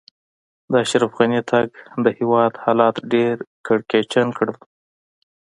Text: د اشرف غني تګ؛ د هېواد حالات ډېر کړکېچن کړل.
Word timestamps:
د 0.71 0.73
اشرف 0.83 1.11
غني 1.17 1.41
تګ؛ 1.51 1.67
د 2.03 2.05
هېواد 2.17 2.53
حالات 2.63 2.95
ډېر 3.13 3.35
کړکېچن 3.67 4.27
کړل. 4.37 4.57